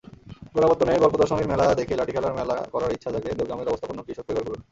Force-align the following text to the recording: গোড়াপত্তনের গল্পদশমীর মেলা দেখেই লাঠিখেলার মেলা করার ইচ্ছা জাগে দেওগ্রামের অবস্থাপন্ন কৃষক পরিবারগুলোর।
গোড়াপত্তনের 0.55 1.01
গল্পদশমীর 1.03 1.49
মেলা 1.51 1.65
দেখেই 1.79 1.99
লাঠিখেলার 1.99 2.37
মেলা 2.39 2.55
করার 2.73 2.93
ইচ্ছা 2.95 3.09
জাগে 3.13 3.37
দেওগ্রামের 3.37 3.69
অবস্থাপন্ন 3.69 3.99
কৃষক 4.03 4.25
পরিবারগুলোর। 4.27 4.59